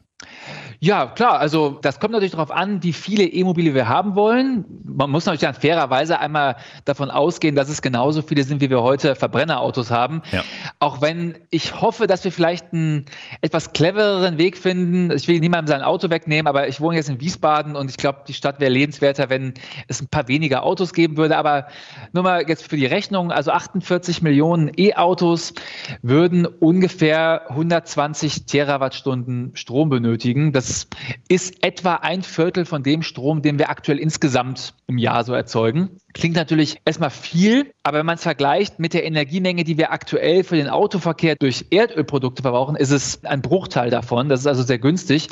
Ja, 0.83 1.05
klar. 1.05 1.39
Also 1.39 1.77
das 1.79 2.00
kommt 2.00 2.13
natürlich 2.13 2.31
darauf 2.31 2.50
an, 2.50 2.81
wie 2.81 2.91
viele 2.91 3.23
E-Mobile 3.23 3.75
wir 3.75 3.88
haben 3.88 4.15
wollen. 4.15 4.65
Man 4.83 5.11
muss 5.11 5.27
natürlich 5.27 5.41
dann 5.41 5.53
fairerweise 5.53 6.17
einmal 6.17 6.55
davon 6.85 7.11
ausgehen, 7.11 7.55
dass 7.55 7.69
es 7.69 7.83
genauso 7.83 8.23
viele 8.23 8.43
sind, 8.43 8.61
wie 8.61 8.71
wir 8.71 8.81
heute 8.81 9.13
Verbrennerautos 9.13 9.91
haben. 9.91 10.23
Ja. 10.31 10.43
Auch 10.79 11.00
wenn 11.00 11.38
ich 11.51 11.79
hoffe, 11.79 12.07
dass 12.07 12.23
wir 12.23 12.31
vielleicht 12.31 12.73
einen 12.73 13.05
etwas 13.41 13.73
clevereren 13.73 14.39
Weg 14.39 14.57
finden. 14.57 15.11
Ich 15.11 15.27
will 15.27 15.39
niemandem 15.39 15.67
sein 15.67 15.83
Auto 15.83 16.09
wegnehmen, 16.09 16.47
aber 16.47 16.67
ich 16.67 16.81
wohne 16.81 16.95
jetzt 16.95 17.09
in 17.09 17.21
Wiesbaden 17.21 17.75
und 17.75 17.91
ich 17.91 17.97
glaube, 17.97 18.21
die 18.27 18.33
Stadt 18.33 18.59
wäre 18.59 18.71
lebenswerter, 18.71 19.29
wenn 19.29 19.53
es 19.88 20.01
ein 20.01 20.07
paar 20.07 20.27
weniger 20.27 20.63
Autos 20.63 20.93
geben 20.93 21.15
würde. 21.15 21.38
Aber 21.38 21.67
nur 22.11 22.23
mal 22.23 22.43
jetzt 22.50 22.67
für 22.67 22.75
die 22.75 22.88
Rechnung, 22.88 23.31
also 23.31 23.51
48 23.51 24.23
Millionen 24.23 24.71
E-Autos 24.75 25.53
würden 26.01 26.47
ungefähr 26.47 27.51
120 27.51 28.47
Terawattstunden 28.47 29.51
Strom 29.53 29.89
benötigen. 29.89 30.51
Das 30.51 30.70
Das 30.71 30.87
ist 31.27 31.65
etwa 31.65 31.95
ein 31.95 32.23
Viertel 32.23 32.63
von 32.63 32.81
dem 32.81 33.03
Strom, 33.03 33.41
den 33.41 33.59
wir 33.59 33.69
aktuell 33.69 33.99
insgesamt 33.99 34.73
im 34.87 34.97
Jahr 34.97 35.25
so 35.25 35.33
erzeugen. 35.33 35.97
Klingt 36.13 36.37
natürlich 36.37 36.79
erstmal 36.85 37.09
viel, 37.09 37.73
aber 37.83 37.97
wenn 37.97 38.05
man 38.05 38.15
es 38.15 38.23
vergleicht 38.23 38.79
mit 38.79 38.93
der 38.93 39.03
Energiemenge, 39.03 39.65
die 39.65 39.77
wir 39.77 39.91
aktuell 39.91 40.45
für 40.45 40.55
den 40.55 40.69
Autoverkehr 40.69 41.35
durch 41.35 41.65
Erdölprodukte 41.71 42.41
verbrauchen, 42.41 42.77
ist 42.77 42.91
es 42.91 43.25
ein 43.25 43.41
Bruchteil 43.41 43.89
davon. 43.89 44.29
Das 44.29 44.39
ist 44.39 44.47
also 44.47 44.63
sehr 44.63 44.79
günstig. 44.79 45.27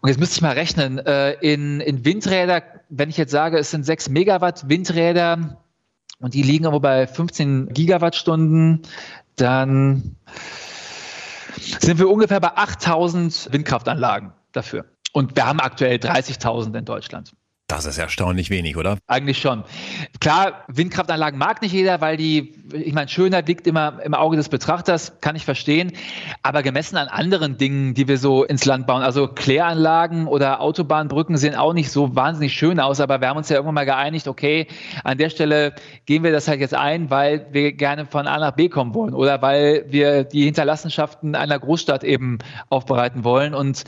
Und 0.00 0.08
jetzt 0.08 0.18
müsste 0.18 0.38
ich 0.38 0.42
mal 0.42 0.54
rechnen. 0.54 0.98
Äh, 0.98 1.34
in, 1.34 1.80
in 1.80 2.04
Windräder, 2.04 2.64
wenn 2.88 3.10
ich 3.10 3.16
jetzt 3.16 3.30
sage, 3.30 3.58
es 3.58 3.70
sind 3.70 3.86
sechs 3.86 4.08
Megawatt 4.08 4.68
Windräder 4.68 5.62
und 6.18 6.34
die 6.34 6.42
liegen 6.42 6.66
aber 6.66 6.80
bei 6.80 7.06
15 7.06 7.68
Gigawattstunden, 7.68 8.82
dann 9.36 10.16
sind 11.78 12.00
wir 12.00 12.10
ungefähr 12.10 12.40
bei 12.40 12.56
8000 12.56 13.52
Windkraftanlagen 13.52 14.32
dafür. 14.56 14.86
Und 15.12 15.36
wir 15.36 15.46
haben 15.46 15.60
aktuell 15.60 15.96
30.000 15.96 16.76
in 16.78 16.84
Deutschland. 16.84 17.32
Das 17.66 17.86
ist 17.86 17.96
erstaunlich 17.96 18.50
wenig, 18.50 18.76
oder? 18.76 18.98
Eigentlich 19.06 19.38
schon. 19.38 19.64
Klar, 20.20 20.64
Windkraftanlagen 20.68 21.38
mag 21.38 21.62
nicht 21.62 21.72
jeder, 21.72 22.02
weil 22.02 22.18
die, 22.18 22.62
ich 22.74 22.92
meine, 22.92 23.08
Schönheit 23.08 23.48
liegt 23.48 23.66
immer 23.66 24.02
im 24.04 24.12
Auge 24.12 24.36
des 24.36 24.50
Betrachters, 24.50 25.18
kann 25.22 25.34
ich 25.34 25.46
verstehen. 25.46 25.92
Aber 26.42 26.62
gemessen 26.62 26.98
an 26.98 27.08
anderen 27.08 27.56
Dingen, 27.56 27.94
die 27.94 28.06
wir 28.06 28.18
so 28.18 28.44
ins 28.44 28.66
Land 28.66 28.86
bauen, 28.86 29.00
also 29.00 29.28
Kläranlagen 29.28 30.26
oder 30.26 30.60
Autobahnbrücken 30.60 31.38
sehen 31.38 31.54
auch 31.54 31.72
nicht 31.72 31.90
so 31.90 32.14
wahnsinnig 32.14 32.52
schön 32.52 32.80
aus. 32.80 33.00
Aber 33.00 33.22
wir 33.22 33.28
haben 33.28 33.38
uns 33.38 33.48
ja 33.48 33.56
irgendwann 33.56 33.76
mal 33.76 33.86
geeinigt, 33.86 34.28
okay, 34.28 34.66
an 35.02 35.16
der 35.16 35.30
Stelle 35.30 35.74
gehen 36.04 36.22
wir 36.22 36.32
das 36.32 36.46
halt 36.46 36.60
jetzt 36.60 36.74
ein, 36.74 37.08
weil 37.08 37.46
wir 37.52 37.72
gerne 37.72 38.04
von 38.04 38.26
A 38.26 38.38
nach 38.40 38.52
B 38.52 38.68
kommen 38.68 38.94
wollen 38.94 39.14
oder 39.14 39.40
weil 39.40 39.86
wir 39.88 40.24
die 40.24 40.44
Hinterlassenschaften 40.44 41.34
einer 41.34 41.58
Großstadt 41.58 42.04
eben 42.04 42.40
aufbereiten 42.68 43.24
wollen. 43.24 43.54
Und 43.54 43.84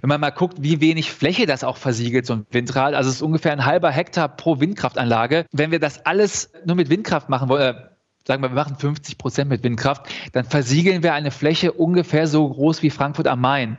wenn 0.00 0.08
man 0.08 0.20
mal 0.20 0.30
guckt, 0.30 0.56
wie 0.62 0.80
wenig 0.80 1.12
Fläche 1.12 1.46
das 1.46 1.62
auch 1.62 1.76
versiegelt, 1.76 2.26
so 2.26 2.32
ein 2.32 2.46
Windrad, 2.50 2.94
also 2.94 3.19
ist 3.20 3.22
ungefähr 3.22 3.52
ein 3.52 3.66
halber 3.66 3.90
Hektar 3.90 4.28
pro 4.28 4.60
Windkraftanlage. 4.60 5.44
Wenn 5.52 5.70
wir 5.70 5.78
das 5.78 6.04
alles 6.06 6.52
nur 6.64 6.76
mit 6.76 6.88
Windkraft 6.88 7.28
machen 7.28 7.48
wollen, 7.48 7.76
äh, 7.76 7.80
sagen 8.26 8.42
wir, 8.42 8.50
wir 8.50 8.54
machen 8.54 8.76
50 8.76 9.18
Prozent 9.18 9.50
mit 9.50 9.62
Windkraft, 9.62 10.06
dann 10.32 10.44
versiegeln 10.44 11.02
wir 11.02 11.14
eine 11.14 11.30
Fläche 11.30 11.72
ungefähr 11.72 12.26
so 12.26 12.48
groß 12.48 12.82
wie 12.82 12.90
Frankfurt 12.90 13.28
am 13.28 13.40
Main. 13.40 13.78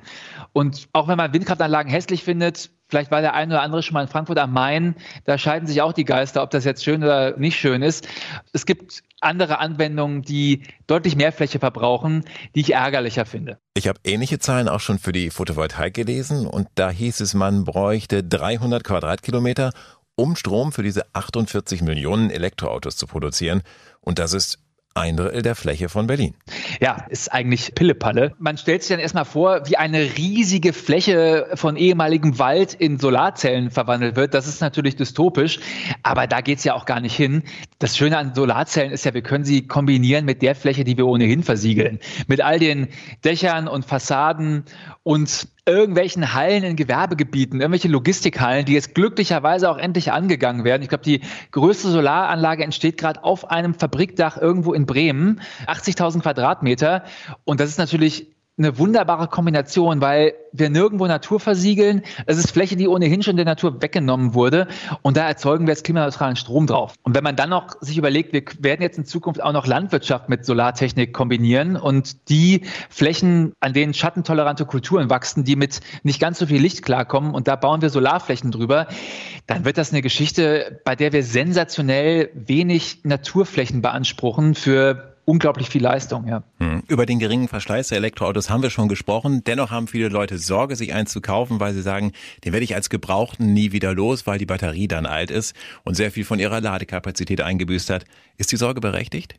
Und 0.54 0.90
auch 0.94 1.08
wenn 1.08 1.18
man 1.18 1.34
Windkraftanlagen 1.34 1.92
hässlich 1.92 2.24
findet, 2.24 2.70
Vielleicht 2.92 3.10
war 3.10 3.22
der 3.22 3.34
eine 3.34 3.54
oder 3.54 3.62
andere 3.62 3.82
schon 3.84 3.94
mal 3.94 4.02
in 4.02 4.10
Frankfurt 4.10 4.38
am 4.38 4.52
Main. 4.52 4.96
Da 5.24 5.38
scheiden 5.38 5.66
sich 5.66 5.82
auch 5.82 5.94
die 5.94 6.04
Geister, 6.04 6.44
ob 6.44 6.50
das 6.50 6.66
jetzt 6.66 6.84
schön 6.84 7.02
oder 7.02 7.38
nicht 7.38 7.58
schön 7.58 7.84
ist. 7.84 8.06
Es 8.52 8.66
gibt 8.66 9.02
andere 9.22 9.60
Anwendungen, 9.60 10.24
die 10.24 10.64
deutlich 10.88 11.16
mehr 11.16 11.32
Fläche 11.32 11.60
verbrauchen, 11.60 12.26
die 12.54 12.60
ich 12.60 12.74
ärgerlicher 12.74 13.26
finde. 13.26 13.60
Ich 13.76 13.88
habe 13.88 14.02
ähnliche 14.04 14.40
Zahlen 14.40 14.68
auch 14.68 14.82
schon 14.82 15.00
für 15.00 15.14
die 15.14 15.30
Photovoltaik 15.30 15.94
gelesen 15.94 16.46
und 16.46 16.68
da 16.76 16.90
hieß 16.90 17.22
es, 17.22 17.34
man 17.34 17.64
bräuchte 17.64 18.26
300 18.26 18.84
Quadratkilometer, 18.84 19.72
um 20.16 20.36
Strom 20.36 20.74
für 20.74 20.84
diese 20.84 21.06
48 21.14 21.82
Millionen 21.84 22.30
Elektroautos 22.30 22.98
zu 22.98 23.08
produzieren. 23.08 23.62
Und 24.02 24.20
das 24.20 24.34
ist 24.34 24.60
ein 24.94 25.16
Drittel 25.16 25.42
der 25.42 25.56
Fläche 25.56 25.88
von 25.88 26.08
Berlin. 26.08 26.34
Ja, 26.82 27.06
ist 27.10 27.32
eigentlich 27.32 27.74
Pillepalle. 27.76 28.34
Man 28.40 28.58
stellt 28.58 28.84
sich 28.84 28.90
dann 28.90 29.00
erstmal 29.00 29.26
vor, 29.26 29.68
wie 29.68 29.78
eine 29.78 30.18
riesige 30.18 30.74
Fläche 30.74 31.48
von 31.56 31.78
ehemaligem 31.78 32.40
Wald 32.40 32.74
in 32.74 33.00
Solarzellen 33.00 33.72
verwandelt 33.72 34.16
wird. 34.16 34.34
Das 34.34 34.48
ist 34.48 34.60
natürlich 34.60 34.98
dystopisch, 34.98 35.60
aber 36.04 36.28
da 36.28 36.42
geht's 36.42 36.64
ja 36.66 36.74
auch 36.74 36.86
gar 36.86 37.00
nicht 37.00 37.16
hin. 37.16 37.44
Das 37.80 37.96
Schöne 37.96 38.18
an 38.18 38.36
Solarzellen 38.36 38.92
ist 38.92 39.06
ja, 39.06 39.14
wir 39.14 39.22
können 39.22 39.46
sie 39.46 39.66
kombinieren 39.66 40.26
mit 40.26 40.42
der 40.42 40.56
Fläche, 40.56 40.84
die 40.84 40.98
wir 40.98 41.08
ohnehin 41.08 41.44
versiegeln. 41.44 42.00
Mit 42.28 42.42
all 42.42 42.60
den 42.60 42.90
Dächern 43.24 43.68
und 43.68 43.86
Fassaden 43.86 44.66
und 45.04 45.48
irgendwelchen 45.72 46.34
Hallen 46.34 46.64
in 46.64 46.76
Gewerbegebieten, 46.76 47.62
irgendwelche 47.62 47.88
Logistikhallen, 47.88 48.66
die 48.66 48.74
jetzt 48.74 48.94
glücklicherweise 48.94 49.70
auch 49.70 49.78
endlich 49.78 50.12
angegangen 50.12 50.64
werden. 50.64 50.84
Ich 50.84 50.90
glaube, 50.90 51.04
die 51.04 51.22
größte 51.52 51.90
Solaranlage 51.90 52.64
entsteht 52.64 52.98
gerade 52.98 53.24
auf 53.24 53.50
einem 53.50 53.74
Fabrikdach 53.74 54.38
irgendwo 54.38 54.74
in 54.74 54.86
Bremen, 54.86 55.42
80.000 55.68 56.22
Quadratmeter. 56.22 57.04
Und 57.46 57.60
das 57.60 57.70
ist 57.70 57.78
natürlich 57.78 58.28
eine 58.58 58.78
wunderbare 58.78 59.28
Kombination, 59.28 60.02
weil 60.02 60.34
wir 60.52 60.70
nirgendwo 60.70 61.08
Natur 61.08 61.40
versiegeln. 61.40 62.04
Es 62.26 62.38
ist 62.38 62.52
Fläche, 62.52 62.76
die 62.76 62.88
ohnehin 62.88 63.24
schon 63.24 63.38
der 63.38 63.46
Natur 63.46 63.82
weggenommen 63.82 64.34
wurde. 64.34 64.68
Und 65.02 65.16
da 65.16 65.28
erzeugen 65.28 65.66
wir 65.66 65.72
jetzt 65.72 65.86
klimaneutralen 65.86 66.36
Strom 66.36 66.68
drauf. 66.68 66.96
Und 67.04 67.16
wenn 67.16 67.24
man 67.24 67.36
dann 67.36 67.50
noch 67.50 67.70
sich 67.80 67.98
überlegt, 67.98 68.34
wir 68.34 68.44
werden 68.60 68.82
jetzt 68.82 68.98
in 68.98 69.06
Zukunft 69.06 69.42
auch 69.42 69.54
noch 69.54 69.66
Landwirtschaft 69.66 70.28
mit 70.28 70.46
Solartechnik 70.46 71.14
kombinieren 71.14 71.78
und 71.78 72.30
die 72.30 72.62
Flächen, 72.90 73.54
an 73.62 73.74
denen 73.74 73.94
schattentolerante 73.94 74.66
Kulturen 74.66 75.10
wachsen, 75.10 75.46
die 75.46 75.56
mit 75.56 75.80
nicht 76.04 76.20
ganz 76.20 76.38
so 76.38 76.46
viel 76.46 76.62
Licht 76.62 76.84
klarkommen 76.84 77.34
und 77.34 77.48
da 77.48 77.56
bauen 77.56 77.82
wir 77.82 77.90
Solarflächen 77.90 78.52
drüber, 78.52 78.88
dann 79.48 79.64
wird 79.64 79.78
das 79.78 79.92
eine 79.92 80.02
Geschichte, 80.02 80.82
bei 80.84 80.96
der 80.96 81.14
wir 81.14 81.24
sensationell 81.24 82.30
wenig 82.34 83.00
Naturflächen 83.04 83.82
beanspruchen 83.82 84.56
für 84.56 85.11
unglaublich 85.26 85.70
viel 85.70 85.82
Leistung, 85.82 86.28
ja. 86.28 86.44
Hm. 86.60 86.84
Über 86.88 87.06
den 87.06 87.20
geringen 87.20 87.48
Verschleiß 87.48 87.90
der 87.90 87.98
Elektroautos 87.98 88.50
haben 88.50 88.64
wir 88.64 88.70
schon 88.70 88.88
gesprochen. 88.88 89.44
Dennoch 89.44 89.72
haben 89.72 89.88
viele 89.88 90.10
Leute 90.10 90.38
Sorge, 90.38 90.76
sich 90.76 90.94
eins 90.94 91.12
zu 91.12 91.22
kaufen, 91.22 91.60
weil 91.60 91.74
sie 91.74 91.82
sagen, 91.82 92.12
den 92.44 92.54
werde 92.54 92.64
ich 92.64 92.76
als 92.76 92.90
Gebrauchten 92.90 93.54
nie 93.54 93.72
wieder 93.72 93.94
los, 93.94 94.28
weil 94.28 94.38
die 94.38 94.46
Batterie 94.46 94.88
dann 94.88 95.06
alt 95.06 95.32
ist 95.32 95.56
und 95.84 95.96
sehr 95.96 96.12
viel 96.12 96.26
von 96.26 96.40
ihrer 96.40 96.62
Ladekapazität 96.62 97.42
eingebüßt 97.42 97.90
hat. 97.90 98.06
Ist 98.38 98.52
die 98.52 98.58
Sorge 98.58 98.82
berechtigt? 98.82 99.36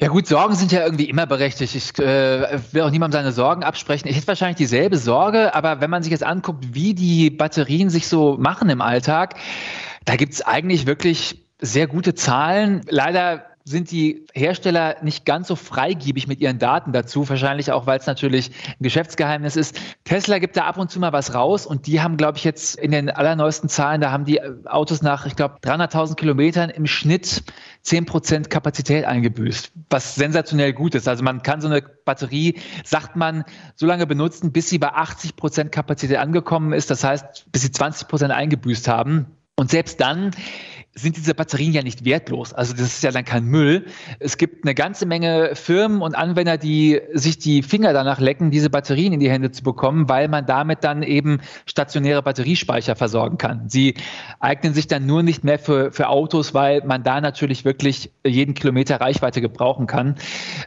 Ja 0.00 0.08
gut, 0.08 0.26
Sorgen 0.26 0.54
sind 0.54 0.72
ja 0.72 0.82
irgendwie 0.82 1.10
immer 1.10 1.26
berechtigt. 1.26 1.74
Ich 1.74 1.98
äh, 1.98 2.58
will 2.72 2.82
auch 2.82 2.90
niemandem 2.90 3.20
seine 3.20 3.32
Sorgen 3.32 3.62
absprechen. 3.62 4.08
Ich 4.08 4.16
hätte 4.16 4.28
wahrscheinlich 4.28 4.56
dieselbe 4.56 4.96
Sorge, 4.96 5.54
aber 5.54 5.82
wenn 5.82 5.90
man 5.90 6.02
sich 6.02 6.10
jetzt 6.10 6.24
anguckt, 6.24 6.74
wie 6.74 6.94
die 6.94 7.28
Batterien 7.28 7.90
sich 7.90 8.08
so 8.08 8.38
machen 8.38 8.70
im 8.70 8.80
Alltag, 8.80 9.34
da 10.06 10.16
gibt 10.16 10.32
es 10.32 10.40
eigentlich 10.40 10.86
wirklich 10.86 11.44
sehr 11.60 11.86
gute 11.86 12.14
Zahlen. 12.14 12.80
Leider 12.88 13.44
sind 13.64 13.90
die 13.90 14.26
Hersteller 14.32 14.96
nicht 15.02 15.24
ganz 15.26 15.48
so 15.48 15.56
freigiebig 15.56 16.26
mit 16.26 16.40
ihren 16.40 16.58
Daten 16.58 16.92
dazu, 16.92 17.28
wahrscheinlich 17.28 17.72
auch, 17.72 17.86
weil 17.86 17.98
es 17.98 18.06
natürlich 18.06 18.50
ein 18.68 18.82
Geschäftsgeheimnis 18.82 19.56
ist. 19.56 19.78
Tesla 20.04 20.38
gibt 20.38 20.56
da 20.56 20.64
ab 20.64 20.78
und 20.78 20.90
zu 20.90 20.98
mal 20.98 21.12
was 21.12 21.34
raus 21.34 21.66
und 21.66 21.86
die 21.86 22.00
haben, 22.00 22.16
glaube 22.16 22.38
ich, 22.38 22.44
jetzt 22.44 22.76
in 22.76 22.90
den 22.90 23.10
allerneuesten 23.10 23.68
Zahlen, 23.68 24.00
da 24.00 24.10
haben 24.10 24.24
die 24.24 24.40
Autos 24.66 25.02
nach, 25.02 25.26
ich 25.26 25.36
glaube, 25.36 25.56
300.000 25.62 26.16
Kilometern 26.16 26.70
im 26.70 26.86
Schnitt 26.86 27.42
10 27.82 28.06
Prozent 28.06 28.50
Kapazität 28.50 29.04
eingebüßt, 29.04 29.72
was 29.90 30.14
sensationell 30.14 30.72
gut 30.72 30.94
ist. 30.94 31.06
Also 31.06 31.22
man 31.22 31.42
kann 31.42 31.60
so 31.60 31.68
eine 31.68 31.82
Batterie, 31.82 32.60
sagt 32.84 33.16
man, 33.16 33.44
so 33.76 33.86
lange 33.86 34.06
benutzen, 34.06 34.52
bis 34.52 34.68
sie 34.68 34.78
bei 34.78 34.92
80 34.92 35.36
Prozent 35.36 35.72
Kapazität 35.72 36.16
angekommen 36.16 36.72
ist. 36.72 36.90
Das 36.90 37.04
heißt, 37.04 37.46
bis 37.52 37.62
sie 37.62 37.70
20 37.70 38.08
Prozent 38.08 38.32
eingebüßt 38.32 38.88
haben. 38.88 39.26
Und 39.56 39.70
selbst 39.70 40.00
dann 40.00 40.30
sind 40.94 41.16
diese 41.16 41.34
Batterien 41.34 41.72
ja 41.72 41.82
nicht 41.82 42.04
wertlos. 42.04 42.52
Also 42.52 42.72
das 42.72 42.82
ist 42.82 43.02
ja 43.04 43.12
dann 43.12 43.24
kein 43.24 43.44
Müll. 43.44 43.86
Es 44.18 44.38
gibt 44.38 44.64
eine 44.64 44.74
ganze 44.74 45.06
Menge 45.06 45.54
Firmen 45.54 46.02
und 46.02 46.16
Anwender, 46.16 46.58
die 46.58 47.00
sich 47.12 47.38
die 47.38 47.62
Finger 47.62 47.92
danach 47.92 48.18
lecken, 48.18 48.50
diese 48.50 48.70
Batterien 48.70 49.12
in 49.12 49.20
die 49.20 49.30
Hände 49.30 49.52
zu 49.52 49.62
bekommen, 49.62 50.08
weil 50.08 50.26
man 50.26 50.46
damit 50.46 50.82
dann 50.82 51.04
eben 51.04 51.40
stationäre 51.64 52.22
Batteriespeicher 52.22 52.96
versorgen 52.96 53.38
kann. 53.38 53.68
Sie 53.68 53.94
eignen 54.40 54.74
sich 54.74 54.88
dann 54.88 55.06
nur 55.06 55.22
nicht 55.22 55.44
mehr 55.44 55.60
für, 55.60 55.92
für 55.92 56.08
Autos, 56.08 56.54
weil 56.54 56.82
man 56.84 57.04
da 57.04 57.20
natürlich 57.20 57.64
wirklich 57.64 58.10
jeden 58.26 58.54
Kilometer 58.54 59.00
Reichweite 59.00 59.40
gebrauchen 59.40 59.86
kann. 59.86 60.16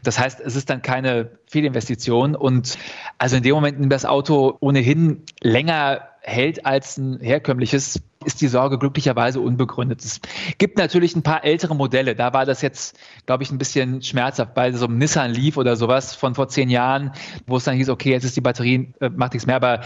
Das 0.03 0.19
heißt, 0.19 0.39
es 0.39 0.55
ist 0.55 0.69
dann 0.69 0.81
keine 0.81 1.31
Fehlinvestition 1.47 2.35
und 2.35 2.77
also 3.17 3.35
in 3.35 3.43
dem 3.43 3.55
Moment, 3.55 3.75
in 3.75 3.83
dem 3.83 3.89
das 3.89 4.05
Auto 4.05 4.55
ohnehin 4.61 5.23
länger 5.41 6.07
hält 6.23 6.65
als 6.65 6.97
ein 6.97 7.19
herkömmliches, 7.19 8.01
ist 8.25 8.41
die 8.41 8.47
Sorge 8.47 8.77
glücklicherweise 8.77 9.39
unbegründet. 9.39 10.03
Es 10.03 10.19
gibt 10.57 10.77
natürlich 10.77 11.15
ein 11.15 11.23
paar 11.23 11.43
ältere 11.43 11.75
Modelle. 11.75 12.15
Da 12.15 12.33
war 12.33 12.45
das 12.45 12.61
jetzt, 12.61 12.97
glaube 13.25 13.43
ich, 13.43 13.51
ein 13.51 13.57
bisschen 13.57 14.01
schmerzhaft 14.01 14.53
bei 14.53 14.71
so 14.71 14.85
einem 14.85 14.97
Nissan 14.97 15.31
Leaf 15.31 15.57
oder 15.57 15.75
sowas 15.75 16.15
von 16.15 16.35
vor 16.35 16.47
zehn 16.47 16.69
Jahren, 16.69 17.11
wo 17.47 17.57
es 17.57 17.63
dann 17.63 17.75
hieß, 17.75 17.89
okay, 17.89 18.11
jetzt 18.11 18.23
ist 18.23 18.35
die 18.35 18.41
Batterie, 18.41 18.93
äh, 18.99 19.09
macht 19.09 19.33
nichts 19.33 19.45
mehr. 19.45 19.55
Aber 19.55 19.81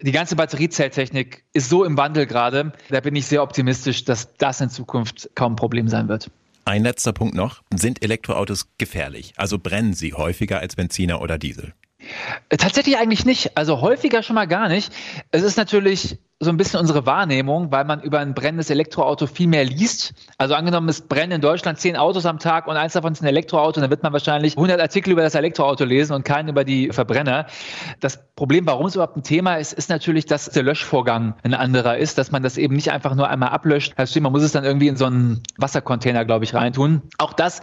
die 0.00 0.12
ganze 0.12 0.36
Batteriezelltechnik 0.36 1.44
ist 1.52 1.68
so 1.68 1.84
im 1.84 1.96
Wandel 1.96 2.26
gerade. 2.26 2.72
Da 2.90 3.00
bin 3.00 3.14
ich 3.14 3.26
sehr 3.26 3.42
optimistisch, 3.42 4.04
dass 4.04 4.34
das 4.34 4.60
in 4.60 4.70
Zukunft 4.70 5.30
kaum 5.34 5.52
ein 5.52 5.56
Problem 5.56 5.88
sein 5.88 6.08
wird. 6.08 6.30
Ein 6.64 6.82
letzter 6.82 7.12
Punkt 7.12 7.34
noch. 7.34 7.62
Sind 7.74 8.04
Elektroautos 8.04 8.68
gefährlich? 8.78 9.32
Also 9.36 9.58
brennen 9.58 9.94
sie 9.94 10.14
häufiger 10.14 10.60
als 10.60 10.76
Benziner 10.76 11.20
oder 11.20 11.38
Diesel? 11.38 11.74
Äh, 12.48 12.56
tatsächlich 12.56 12.98
eigentlich 12.98 13.24
nicht. 13.24 13.56
Also 13.56 13.80
häufiger 13.80 14.22
schon 14.22 14.34
mal 14.34 14.46
gar 14.46 14.68
nicht. 14.68 14.92
Es 15.30 15.42
ist 15.42 15.56
natürlich 15.56 16.18
so 16.42 16.50
ein 16.50 16.56
bisschen 16.56 16.80
unsere 16.80 17.06
Wahrnehmung, 17.06 17.70
weil 17.70 17.84
man 17.84 18.02
über 18.02 18.18
ein 18.18 18.34
brennendes 18.34 18.68
Elektroauto 18.68 19.28
viel 19.28 19.46
mehr 19.46 19.64
liest. 19.64 20.12
Also 20.38 20.54
angenommen, 20.54 20.88
es 20.88 21.02
brennen 21.02 21.32
in 21.32 21.40
Deutschland 21.40 21.78
zehn 21.78 21.96
Autos 21.96 22.26
am 22.26 22.40
Tag 22.40 22.66
und 22.66 22.76
eins 22.76 22.94
davon 22.94 23.12
ist 23.12 23.22
ein 23.22 23.26
Elektroauto, 23.26 23.80
dann 23.80 23.90
wird 23.90 24.02
man 24.02 24.12
wahrscheinlich 24.12 24.56
100 24.56 24.80
Artikel 24.80 25.12
über 25.12 25.22
das 25.22 25.36
Elektroauto 25.36 25.84
lesen 25.84 26.14
und 26.14 26.24
keinen 26.24 26.48
über 26.48 26.64
die 26.64 26.90
Verbrenner. 26.90 27.46
Das 28.00 28.18
Problem, 28.34 28.66
warum 28.66 28.86
es 28.86 28.96
überhaupt 28.96 29.16
ein 29.16 29.22
Thema 29.22 29.54
ist, 29.54 29.72
ist 29.72 29.88
natürlich, 29.88 30.26
dass 30.26 30.50
der 30.50 30.64
Löschvorgang 30.64 31.36
ein 31.44 31.54
anderer 31.54 31.98
ist, 31.98 32.18
dass 32.18 32.32
man 32.32 32.42
das 32.42 32.58
eben 32.58 32.74
nicht 32.74 32.90
einfach 32.90 33.14
nur 33.14 33.28
einmal 33.28 33.50
ablöscht. 33.50 33.94
Also 33.96 34.20
man 34.20 34.32
muss 34.32 34.42
es 34.42 34.50
dann 34.50 34.64
irgendwie 34.64 34.88
in 34.88 34.96
so 34.96 35.04
einen 35.04 35.44
Wassercontainer, 35.58 36.24
glaube 36.24 36.44
ich, 36.44 36.54
reintun. 36.54 37.02
Auch 37.18 37.34
das 37.34 37.62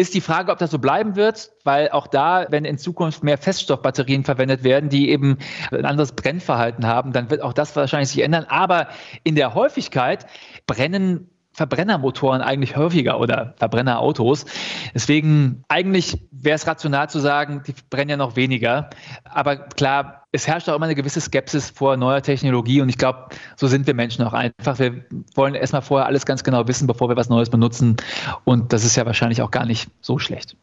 Ist 0.00 0.14
die 0.14 0.22
Frage, 0.22 0.50
ob 0.50 0.56
das 0.56 0.70
so 0.70 0.78
bleiben 0.78 1.14
wird, 1.14 1.50
weil 1.62 1.90
auch 1.90 2.06
da, 2.06 2.46
wenn 2.48 2.64
in 2.64 2.78
Zukunft 2.78 3.22
mehr 3.22 3.36
Feststoffbatterien 3.36 4.24
verwendet 4.24 4.64
werden, 4.64 4.88
die 4.88 5.10
eben 5.10 5.36
ein 5.70 5.84
anderes 5.84 6.12
Brennverhalten 6.12 6.86
haben, 6.86 7.12
dann 7.12 7.28
wird 7.28 7.42
auch 7.42 7.52
das 7.52 7.76
wahrscheinlich 7.76 8.08
sich 8.08 8.22
ändern. 8.22 8.46
Aber 8.48 8.88
in 9.24 9.34
der 9.34 9.52
Häufigkeit 9.52 10.24
brennen 10.66 11.28
Verbrennermotoren 11.52 12.40
eigentlich 12.40 12.78
häufiger 12.78 13.20
oder 13.20 13.52
Verbrennerautos. 13.58 14.46
Deswegen 14.94 15.64
eigentlich 15.68 16.16
wäre 16.30 16.56
es 16.56 16.66
rational 16.66 17.10
zu 17.10 17.18
sagen, 17.18 17.62
die 17.66 17.74
brennen 17.90 18.08
ja 18.08 18.16
noch 18.16 18.36
weniger. 18.36 18.88
Aber 19.24 19.56
klar, 19.56 20.19
es 20.32 20.46
herrscht 20.46 20.68
auch 20.68 20.76
immer 20.76 20.86
eine 20.86 20.94
gewisse 20.94 21.20
Skepsis 21.20 21.70
vor 21.70 21.96
neuer 21.96 22.22
Technologie 22.22 22.80
und 22.80 22.88
ich 22.88 22.98
glaube, 22.98 23.28
so 23.56 23.66
sind 23.66 23.86
wir 23.86 23.94
Menschen 23.94 24.24
auch 24.24 24.32
einfach. 24.32 24.78
Wir 24.78 25.04
wollen 25.34 25.54
erstmal 25.54 25.82
vorher 25.82 26.06
alles 26.06 26.24
ganz 26.24 26.44
genau 26.44 26.68
wissen, 26.68 26.86
bevor 26.86 27.08
wir 27.08 27.16
was 27.16 27.28
Neues 27.28 27.50
benutzen. 27.50 27.96
Und 28.44 28.72
das 28.72 28.84
ist 28.84 28.96
ja 28.96 29.06
wahrscheinlich 29.06 29.42
auch 29.42 29.50
gar 29.50 29.66
nicht 29.66 29.90
so 30.00 30.18
schlecht. 30.18 30.56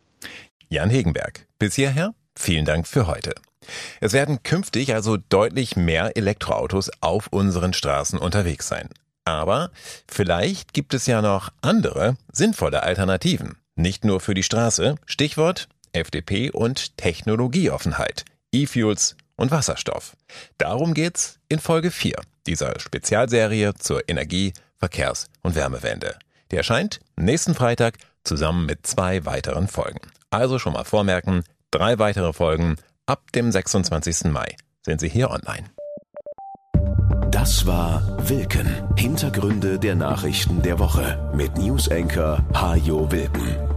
Jan 0.69 0.89
Hegenberg, 0.89 1.47
bis 1.59 1.75
hierher 1.75 2.13
vielen 2.38 2.65
Dank 2.65 2.88
für 2.88 3.07
heute. 3.07 3.33
Es 4.00 4.13
werden 4.13 4.43
künftig 4.43 4.93
also 4.93 5.17
deutlich 5.17 5.75
mehr 5.75 6.15
Elektroautos 6.15 6.89
auf 7.01 7.27
unseren 7.27 7.74
Straßen 7.74 8.19
unterwegs 8.19 8.67
sein. 8.67 8.89
Aber 9.25 9.71
vielleicht 10.07 10.74
gibt 10.74 10.93
es 10.93 11.05
ja 11.05 11.21
noch 11.21 11.51
andere 11.62 12.15
sinnvolle 12.31 12.83
Alternativen. 12.83 13.57
Nicht 13.75 14.05
nur 14.05 14.21
für 14.21 14.33
die 14.33 14.43
Straße. 14.43 14.95
Stichwort 15.05 15.67
FDP 15.91 16.51
und 16.51 16.97
Technologieoffenheit. 16.97 18.24
E-Fuels 18.53 19.17
und 19.38 19.51
Wasserstoff. 19.51 20.17
Darum 20.58 20.94
geht's 20.94 21.39
in 21.48 21.60
Folge 21.60 21.91
4 21.91 22.15
dieser 22.48 22.79
Spezialserie 22.79 23.74
zur 23.75 24.08
Energie-, 24.10 24.53
Verkehrs- 24.77 25.27
und 25.44 25.56
Wärmewende. 25.56 26.17
Die 26.51 26.58
erscheint 26.58 27.00
nächsten 27.15 27.56
Freitag 27.56 27.98
zusammen 28.24 28.65
mit 28.65 28.86
zwei 28.86 29.25
weiteren 29.25 29.67
Folgen. 29.67 30.00
Also 30.29 30.60
schon 30.60 30.74
mal 30.74 30.84
vormerken, 30.84 31.44
drei 31.72 32.00
weitere 32.00 32.34
Folgen 32.34 32.75
ab 33.06 33.32
dem 33.34 33.51
26. 33.51 34.25
Mai 34.25 34.56
sind 34.82 35.00
sie 35.00 35.10
hier 35.10 35.29
online. 35.29 35.70
Das 37.32 37.65
war 37.65 38.01
Wilken. 38.29 38.67
Hintergründe 38.96 39.79
der 39.79 39.96
Nachrichten 39.96 40.62
der 40.62 40.79
Woche 40.79 41.32
mit 41.36 41.58
Newsenker 41.58 42.46
Hajo 42.53 43.12
Wilken. 43.12 43.76